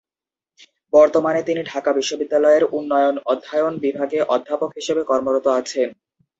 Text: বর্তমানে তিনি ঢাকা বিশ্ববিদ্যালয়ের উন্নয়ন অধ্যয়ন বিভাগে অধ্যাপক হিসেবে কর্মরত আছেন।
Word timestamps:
বর্তমানে 0.93 1.41
তিনি 1.43 1.61
ঢাকা 1.65 1.91
বিশ্ববিদ্যালয়ের 1.93 2.63
উন্নয়ন 2.71 3.15
অধ্যয়ন 3.25 3.73
বিভাগে 3.79 4.19
অধ্যাপক 4.35 4.69
হিসেবে 4.77 5.01
কর্মরত 5.03 5.45
আছেন। 5.59 5.89